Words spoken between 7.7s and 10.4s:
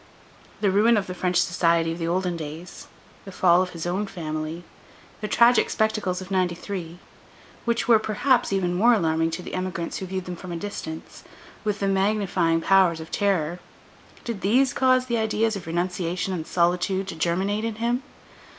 were, perhaps, even more alarming to the emigrants who viewed them